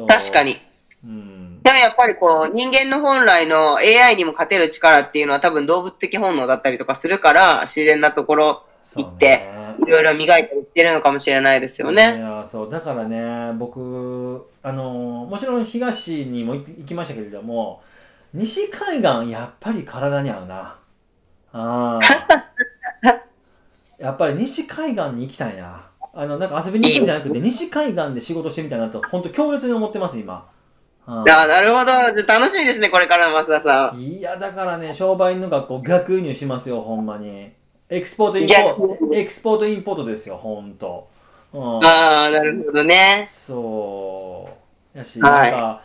[0.08, 0.58] 確かに。
[1.04, 1.62] うん。
[1.62, 8.64] でもやっぱりこう、人間の本来の AI にも勝てる力っていうのは多分動物的本能だったりとかするから、自然なところ、
[8.96, 9.76] 行ってね。
[9.86, 12.20] いろいろ磨いたりしてるのかもしれないですよいね。
[12.20, 12.72] やそう。
[12.72, 17.82] だからね僕あのもちろん東にも行行きましたけれども
[18.34, 20.76] 西海岸やっぱり体に合うな。
[21.52, 23.20] あー
[23.98, 25.84] やっぱり西海岸に行きたいな。
[26.14, 30.50] あのなんか遊びに行くんじゃなくて西海岸で仕事してみたいなと本当強烈に思ってます今。
[31.06, 31.86] あーああ、なるほど。
[31.86, 34.00] じゃあ楽しみですね、これからの増田さん。
[34.00, 37.52] いやだからね商売の学校逆輸入しますよほんまに。
[37.90, 41.08] export import export import ですよほんと、
[41.54, 41.86] うん。
[41.86, 43.28] ああ、なるほどね。
[43.30, 44.50] そ
[44.94, 44.98] う。
[44.98, 45.52] やし、はい。
[45.52, 45.82] なんか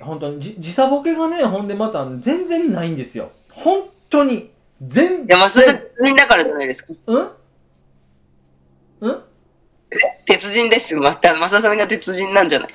[0.00, 3.30] 本当にじ時差ボケがねほんでまた全然ないんですよ。
[3.50, 4.50] 本当に
[4.82, 6.92] 全いや、増田さん然鉄人だからじゃないですか。
[7.06, 7.30] うん？
[9.00, 9.22] うん？
[10.26, 11.00] 鉄人ですよ。
[11.00, 12.70] また、増田さんが鉄人なんじゃない？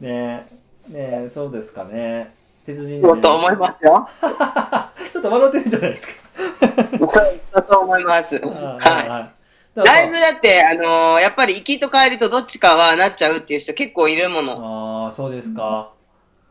[0.04, 0.46] ね
[0.90, 2.32] えねえそうですかね
[2.64, 4.08] 鉄人そうと思いますよ。
[5.12, 6.12] ちょっと笑ってるじゃないですか
[6.98, 7.08] そう
[7.52, 8.36] だと思います。
[8.42, 9.30] は。
[9.76, 15.04] いだいぶだって、あのーやっぱり行きと帰りとどっちかはなっちゃうっていう人結構いるもの。
[15.06, 15.90] ああそうですか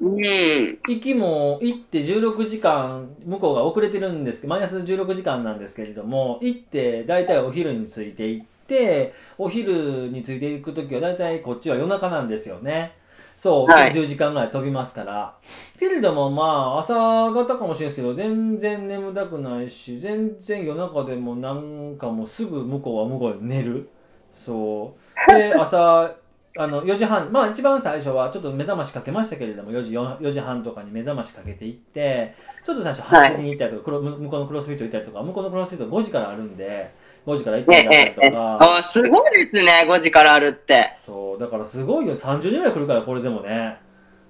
[0.02, 0.80] うん。
[0.88, 12.94] 行きも行って16時間向こうが遅れてるんですけどマイナス16時間なんですけれども行って大体お昼について行ってお昼についていく時は大体こっちは夜中なんですよね。
[13.38, 13.92] そう、はい。
[13.92, 15.36] 10時間ぐらい飛びますから。
[15.80, 16.94] けれどもまあ朝
[17.32, 23.90] 方かもしれないですけど全然眠たくないし全然夜中でもなんかもうすぐ向こうは向こうで寝る。
[24.34, 24.96] そ
[25.30, 25.32] う。
[25.34, 26.16] で朝
[26.58, 36.94] あの4時半まあ一番最初はちょっと目覚ましかけましたけれども4時 4, 4時半とかに目覚ましかけていってちょっと最初走りに行ったりとか、クロ向こうのクロスフィット行ったりとか向こうのクロスフィット5時からあるんで
[37.28, 40.96] 5時から行ったりだとか、あーすごいですね、5時からあるって。
[41.06, 42.16] そうだからすごいよ。
[42.16, 43.82] 30人ぐらい来るからこれでもね。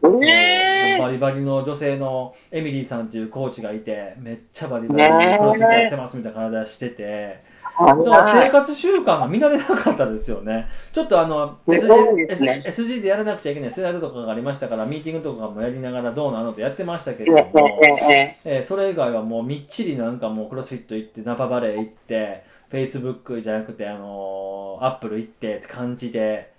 [0.01, 7.43] バリバリの女性のエミリーさんっていうコーチがいてめっちゃバリバリクロスフィットやってますみたいな体しててえ。
[7.77, 10.67] だから生はい活習慣が見慣れなかったですよね。
[10.93, 11.77] ちょっとあの、ね
[12.65, 26.55] SG でやらなくちゃいけないスライドとかがありましたから、ミーティングとかもやりながらどうなのとやってましたけえれども、ええそれ以外はもうみっちりなんかもうクロスフィット行って、ナパバレー行って、Facebook じゃなくて、あのー、Apple 行ってって感じで、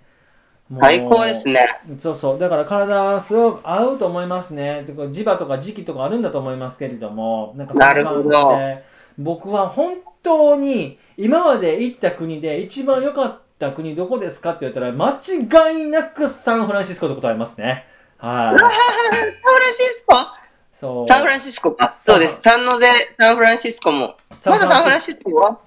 [0.79, 1.65] 最高ですね。
[1.97, 2.39] そうそう。
[2.39, 4.83] だから体すごく合うと思いますね。
[4.85, 8.83] 磁場とか時期とかあるんだと思いますけれども、なんかそんな感じなるほどで、
[9.17, 15.19] 僕は本当に今まで行った国で一番良かった国どこですかって言ったら、間
[15.71, 17.85] 違いなくサンフランシスコと答えますね。
[18.17, 18.59] はい。
[18.59, 18.75] サンフ
[19.59, 20.15] ランシスコ？
[20.71, 21.07] そう。
[21.07, 21.89] サンフランシスコか。
[21.89, 22.41] そうです。
[22.41, 24.15] サンノゼ、サンフランシスコも。
[24.45, 25.57] まだサンフランシスコは？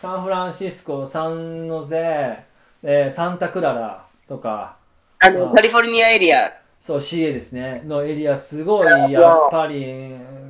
[0.00, 2.44] サンフランシスコ、サンノゼ、
[2.84, 4.76] えーサンタクララとか、
[5.18, 6.52] あの、カリフォルニアエリア。
[6.80, 10.41] そう、CA ですね、のエリア、すごい、やっぱり、うん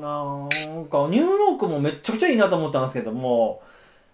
[0.00, 3.62] なんか、ニューヨークもめっちゃくちゃいいなと思ったんですけども、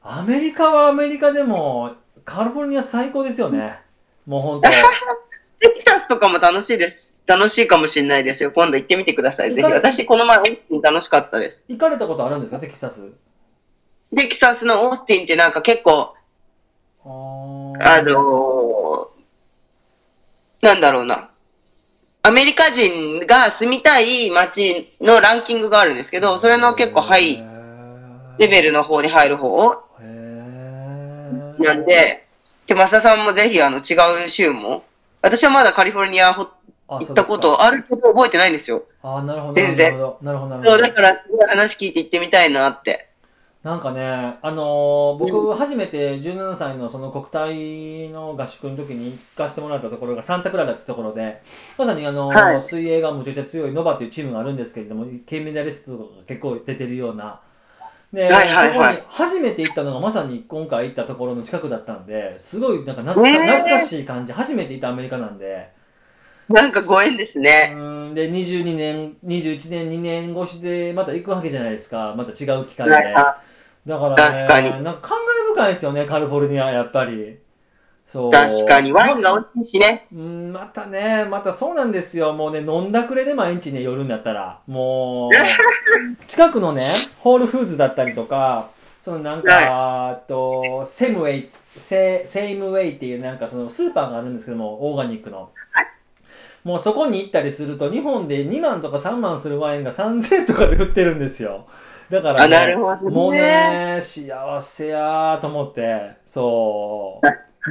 [0.03, 1.93] アメリカはアメリカでも、
[2.25, 3.81] カリフォルニア最高ですよね。
[4.27, 4.71] もう本当。
[5.59, 7.19] テキサスとかも楽しいです。
[7.27, 8.51] 楽しいかもしれないですよ。
[8.51, 9.55] 今度行ってみてください。
[9.55, 9.67] ぜひ。
[9.67, 11.65] 私、この前、オースティン楽しかったです。
[11.69, 13.01] 行かれたことあるんですか、テキサス。
[14.15, 16.15] テキサスのオースティンってなんか結構、
[17.05, 17.09] あ
[18.03, 19.17] のー
[20.63, 21.31] なんだろうな。
[22.27, 27.37] アメリカ人が住みたい街のランキングがあるんですけど、それの結構ハイ
[28.39, 29.77] レベルの方に入る方
[31.61, 32.27] なんで、
[32.67, 34.83] で、増田さんもぜひあの違う州も、
[35.23, 36.51] 私はまだカリフォルニア行
[37.01, 38.83] ったことあるけど覚えてないんですよ。
[39.05, 40.83] あーなるほど、全然なるほど、なるほど。
[40.83, 43.09] だから話聞いて行ってみたいなって。
[43.67, 44.01] なんかね、
[44.43, 51.43] あのー僕、初めて17歳のその国体の合宿の時に行かせてもらったところがサンタクララってところで、
[51.77, 52.63] まさにあのーはい。
[52.63, 57.41] 水泳がむちゃくちゃ強いノバっていうチームがあるんですけれども、金メダリストが結構出てるような、
[58.13, 58.95] で、はいはいはい。
[58.95, 64.33] そこに初めて行ったのがまさに今回行ったところの近くだったんですごいなんか懐か,、懐かしい感じ。
[64.33, 65.73] 初めて行ったアメリカなんで。
[66.49, 67.75] なんかご縁ですうね。
[68.15, 72.15] で22年21年2年越しでまた行くわけじゃないですか。
[72.17, 72.95] また違う機会で。
[72.95, 73.41] はいは
[73.87, 74.71] だからね確かに。
[74.83, 77.39] なんか感慨深いですよねカリフォルニアやっぱり。
[78.07, 78.31] そう。
[78.31, 80.07] 確かに、ワインが美味しいしね。
[80.13, 82.33] うんまたねまたそうなんですよ。
[82.33, 84.61] もうね飲んだくれで毎日ね夜になったら。
[84.67, 85.31] もう
[86.27, 86.85] 近くのね
[87.19, 88.69] ホールフーズだったりとか
[89.01, 95.51] そのなんか、あとセムウェイセセイムウェイっていうなんかそのスーパーがあるんですけどもオーガニックの。
[96.65, 101.65] もうそこに行ったりすると日本で2万とか3万するワインが3000円とかで売ってるんですよ
[102.11, 103.11] だからねるほどね。
[103.11, 107.21] もうね幸せやーと思ってそ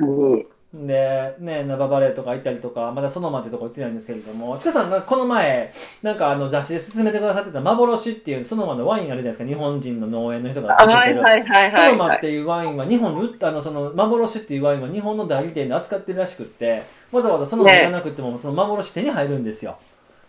[0.02, 5.72] ううんで、ね、ナババレーとか行ったりとか、まだそのまってとこ行ってないんですけれども、ちかさんがこの前、
[6.02, 11.22] なんかあの雑誌で勧めてくださってた幻っていうそのまのワインあるじゃないですか、日本人の農園の人があ、作ってる。
[11.22, 11.98] はいはいはいそはいはい。
[11.98, 19.78] のまっていうワインは日本に売った、あの、その幻っていうワインは日本の代理店で扱ってるらしくって、わざわざそのまじゃなくても、その幻手に入るんですよ。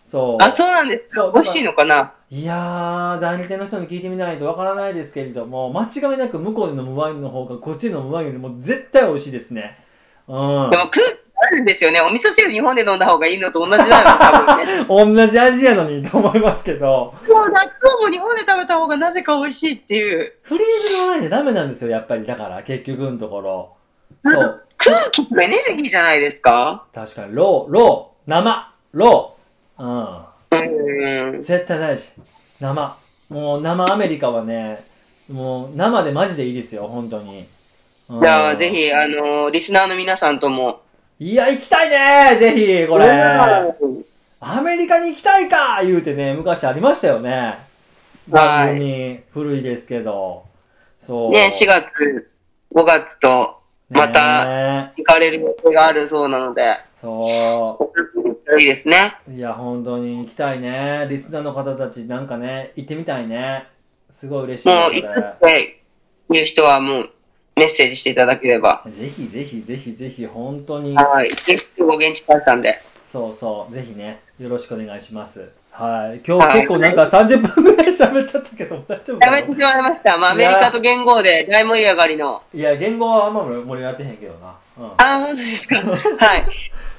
[0.06, 0.44] そう。
[0.44, 1.32] あ、そうなんですか。
[1.34, 2.12] 美味しいのかな？
[2.30, 9.78] いやー、代理店の人に聞いてみないとわからないですけれども、間違いなく向こうで飲むワインの方がこっちで飲むワインよりも絶対美味しいですね。
[10.28, 10.76] うんで。
[10.76, 11.00] も空気
[11.38, 12.00] あるんですよね。
[12.00, 14.56] お味噌汁日本で飲んだ方がいいのと同じだよ、 多
[14.88, 15.16] 分ね。
[15.16, 20.34] 同じ味やのにと思いますけど、もう納豆も日本で食べた方がなぜか美味しいっていう。
[20.42, 22.24] フリーズのワインじゃダメなんですよ、やっぱり。
[22.24, 23.72] だから、結局のところ。
[24.24, 24.62] そう。
[24.78, 26.84] 空気とエネルギーじゃないですか？
[26.94, 29.35] 確かに、ロー、ロー、生、ロー。
[29.78, 29.84] う
[30.50, 31.36] うん。
[31.38, 31.42] ん。
[31.42, 32.12] 絶対大事。
[32.60, 32.96] 生。
[33.28, 34.84] もう、生アメリカはね、
[35.30, 37.46] もう、生でマジでいいですよ、本当に。
[38.08, 38.70] うんじゃあ、ぜ。
[38.70, 40.80] ひ、あの、リスナーの皆さんとも。
[41.18, 43.06] いや、行きたいねぜひ、これ。
[43.06, 44.04] うん
[44.38, 47.54] アメリカに行きたいか言うてね、昔ありましたよね。
[48.28, 50.44] 番組、古いですけど。
[51.00, 51.32] そう。
[51.32, 52.30] ね、4月、
[52.72, 57.92] 5月とまたね行かれる予定があるそうなので、そ
[58.58, 59.16] いいですね。
[59.28, 59.32] う。
[59.32, 61.06] いや、本当に行きたいね。
[61.10, 63.66] リスナーの方たち、なんかね、行ってみたいね。
[64.08, 65.82] すごい嬉しいもう、行って
[66.30, 67.10] いう人はもう、
[67.56, 68.82] メッセージしていただければ。
[68.86, 68.92] れ。
[68.92, 70.94] ぜひぜひぜひぜひ、本当に。
[70.94, 71.30] はい。
[71.30, 72.78] 結構現地帰ったんで。
[73.04, 73.72] そうそう。
[73.72, 75.48] ぜひね、よろしくお願いします。
[75.70, 76.20] はい。
[76.26, 80.16] 今日結構なんか30分ぐらい喋っちゃったけど、大丈夫かなやめてしまいました。
[80.16, 82.42] まあ、アメリカと言語で大盛り上がりの。
[82.54, 84.54] いや、言語はあんま盛り上がってへんけどな。
[84.78, 84.86] うん。
[84.86, 85.76] ああ、本当ですか。
[85.76, 86.46] はい。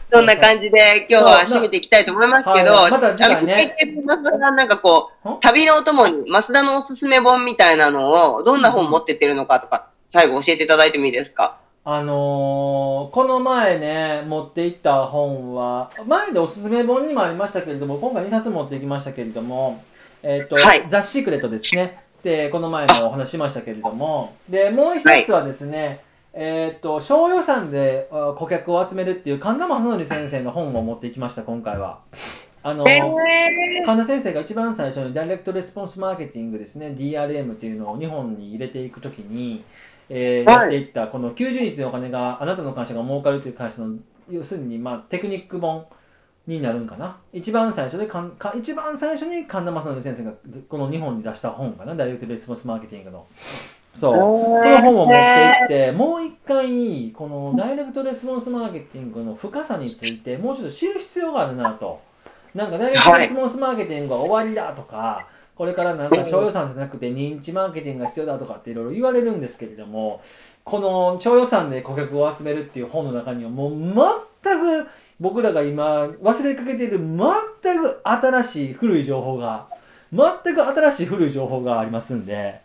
[0.09, 2.91] そんな感じで今日は締めていきたいと思いますけど、はいはい。
[2.91, 3.75] また次回ね。
[4.05, 11.57] 増田さんなんかこんう、旅のお供に増田のおすすめ本みたいなのを、どんな本持ってってるのかとか、最後教えていただいてもいいですか？
[11.89, 19.83] あのー、この前ね、持っていった本は、前でおすすめ本にもありましたけれども、今回2冊持ってきましたけれども、
[20.23, 20.85] えっ、と、はい。
[20.89, 21.99] ザ・シークレットですね。
[22.23, 26.01] で、この前もお話ししましたけれども、で、もう1冊はですね、
[26.39, 32.01] えっ、と、小予算であ顧客を集めるっていう神田正則先生の本を持ってきました、今回は。
[32.61, 39.63] あの神田先生が一番最初にダイレクトレスポンスマーケティングですね DRM っていうのを日本に入れていくときに、
[40.09, 40.61] えーはい。
[40.61, 43.95] やっていったこの90日でお金があなたの会社が儲かるという会社の
[44.29, 45.87] 要するにまあテクニック本
[46.45, 47.17] になるんかな。
[47.33, 50.33] 一番最初でかんか一番最初に神田正則先生が
[50.69, 53.25] この日本に出した本かなダイレクトレスポンスマーケティングの
[53.99, 54.13] そう。
[54.13, 61.99] その本を持って行って、もう一回、このダイレクトレスポンスマーケティングの深さについて、もうちょっと知る必要があるなと。
[62.53, 70.21] なんかダイレクトレスポンスマーケティングは終わりだとか、これからなんか小予算じゃなくて認知マーケティングが必要だとかっていろいろ言われるんですけれども、
[70.63, 73.71] この小予算で顧客を集めるっていう本の中にはもう
[74.43, 74.87] 全く
[75.19, 79.67] 僕らが今忘れかけている全く新しい古い情報が、
[80.13, 82.61] 全く新しい古い情報がありますんで、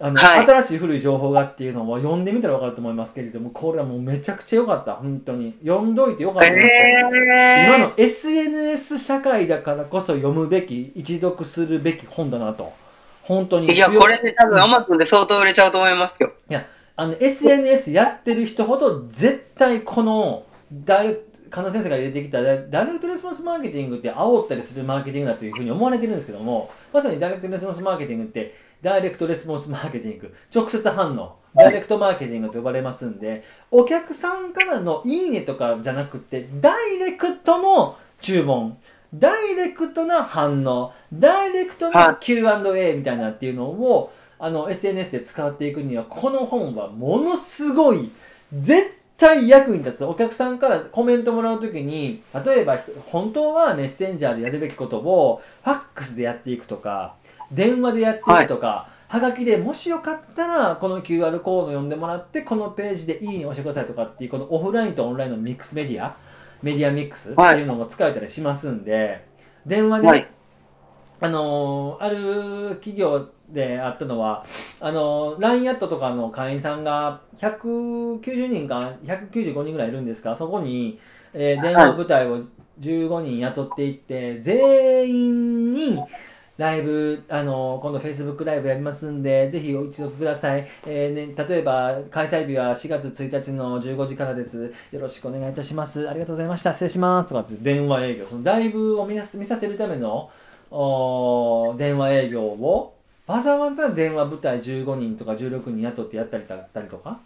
[0.00, 5.56] あの、はい新しい古い情報がっていうのは読んでみたら分かると思いますけれども、これはもうめちゃくちゃ良かった、本当に。
[5.64, 6.48] 読んどいて良かった。
[6.48, 12.72] え今の SNS 社会だからこそ読むべき、一読するべき本だなと。
[13.22, 16.32] 本当にいや、強これで多分 Amazon で相当売れちゃうと思いますよ。
[16.48, 21.16] いや、あの、SNS やってる人ほど絶対この、ダイ
[21.50, 38.78] 先生が入れてきたダイダイレクトレスポンスマーケティングって煽ったりするマーケティングだというふうに思われてるんですけども、まさにダイレクトレスポンスマーケティングって、ダイレクトレスポンスマーケティング、直接反応、ダイレクトマーケティングと呼ばれますんで、お客さんからのいいねとかじゃなくて、ダイレクトの注文、
[39.12, 48.10] ダイレクトな反応、ダイレクトな Q&A みたいなっていうのを、あの SNS で使っていくには、この本はものすごい、
[48.52, 50.04] 絶対役に立つ。
[50.04, 57.16] お客さんからコメントもらうときに、例えば本当はメッセンジャーでやるべきことを、ファックスでやっていくとか、
[57.52, 66.14] 電話でやっていくとか、はがきでもしよかったらこの QR コード読んでもらってこのページでいいね押してくださいとかっていうこのオフラインとオンラインのミックスメディア
[66.62, 69.24] メディアミックスっていうのも使えたりしますんで、
[69.64, 70.28] 電話で、はい。
[71.20, 74.44] あのーある企業であったのは
[74.80, 81.00] あのー LINE アットとかの会員さんが190人か195人ぐらいいるんですがそこに、
[81.32, 82.44] えー電話部隊を
[82.80, 85.98] 15人雇っていって全員に
[86.58, 90.66] ライブ、あの今度 Facebook ライブやりますんで、ぜひお一読ください。
[90.84, 94.74] えーね、例えば、開催日は4月1日の15時からです。
[94.90, 96.10] よろしくお願いいたします。
[96.10, 96.72] ありがとうございました。
[96.72, 97.28] 失礼します。
[97.28, 100.30] とかって電話営業、そのライブを見なす見させるための
[100.72, 102.96] おー電話営業を、
[103.28, 107.20] わざわざ電話部隊15人とか16人雇ってやったりだったりとか、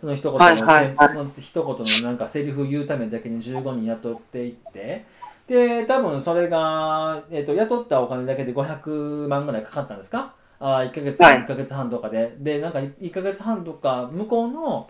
[0.00, 5.04] その一言の、はいはいはいその一言のなんかセリフ言うためだけに15人雇っていって、
[5.46, 10.34] で、多分それが、えっと雇ったお金だけで500万ぐらいかかったんですか？
[10.58, 11.36] あ1ヶ月、はい。
[11.38, 12.34] 1ヶ月半とかで。
[12.38, 14.88] で、なんか1ヶ月半とか向こうの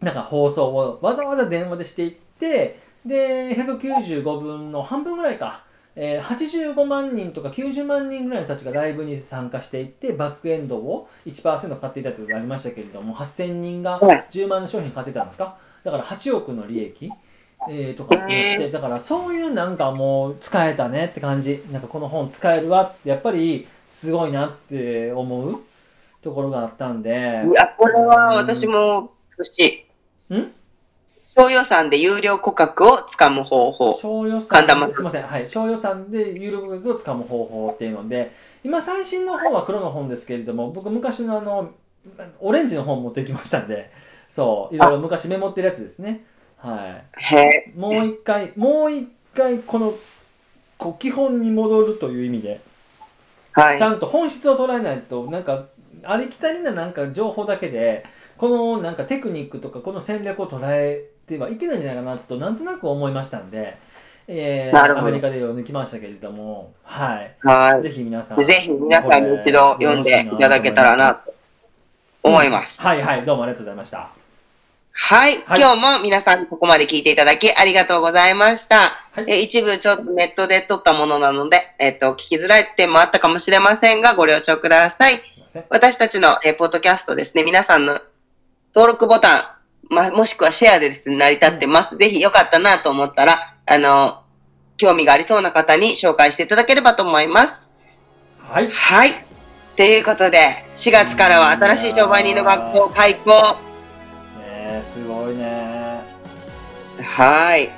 [0.00, 5.64] なんか放送をわざわざ電話でしていって、で、195分の半分ぐらいか。
[5.96, 14.26] えー85万人とか90万人ぐらいの人たちがライブに参加していってバックエンドを1%買っていたというのがありましたけれども8000人がはい。
[14.30, 15.58] 10万の商品買ってたんですか？
[15.82, 17.10] だから8億の利益、
[17.68, 21.62] えーとかっていうのをしてだからそういうなんかもう使えたねって感じ。
[21.70, 25.60] なんかこの本使えるわってやっぱりすごいなって思う
[26.22, 27.10] ところがあったんで。
[27.10, 29.86] いや、これは私も欲し
[30.30, 30.34] い。
[30.34, 30.52] ん？
[31.36, 33.94] 小予算で有料顧客をつかむ方法。
[33.94, 38.32] 小予算ですみません、はい、小予算で有料価格をつかむ方法っていうので
[38.64, 41.70] 今最新の本は黒の本ですけれども僕昔のあの
[42.40, 43.90] オレンジの本持ってきましたんで
[44.28, 46.24] そういろいろ昔メモってるやつですね
[46.62, 47.02] は。
[47.18, 49.94] いもう一回もう一回この
[50.78, 52.60] こう基本に戻るという意味で
[53.52, 53.82] はいち。
[53.82, 55.66] ゃんと本質を捉えないとなんか
[56.04, 58.04] ありきたりななんか情報だけで
[58.36, 63.76] このなんかテクニックとかこの戦略を捉えてはいけないんじゃないかなとなんとなく思いましたんで、
[64.26, 68.44] えーアメリカで読んできましたけれども、はい、はぜひ皆さんい。
[68.44, 71.34] ぜひ皆さんに一度読んでいただけたらなと
[72.22, 72.80] 思います。
[72.80, 74.19] はいはいどうもありがとうございました
[74.92, 75.42] はい。
[75.44, 78.92] はい今日も皆さんここまで聞いていただきありがとうございました。
[79.12, 85.20] はいえ一部ちょっとネットで撮ったものなので、えっと、聞きづらい点もあったかもしれませんが、ご了承ください。
[85.68, 88.00] 私たちの、えーポッドキャストですね、皆さんの
[88.74, 89.58] 登録ボタ
[89.90, 91.96] ン、ま、もしくはシェアでですね、成り立ってます。
[91.96, 94.22] ぜひよかったなと思ったら、あの、
[94.76, 97.68] 興味がありそうな方に紹介していただければと思います。
[98.38, 99.24] はいはい。
[99.76, 103.69] ということで、4月からは新しい商売人の学校開校。
[104.70, 106.00] ねすごいね
[107.02, 107.70] はい。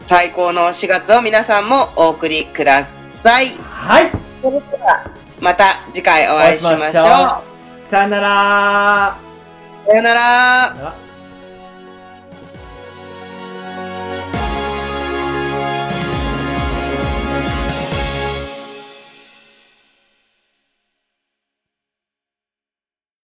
[0.00, 2.84] 最高の4月を皆さんもお送りくだ
[3.22, 3.56] さい。
[3.58, 4.10] はい
[4.42, 6.92] それでは、また次回おお会いしましょう。
[7.60, 9.16] さよなら
[9.86, 10.74] さよなら。
[10.74, 10.94] さよなら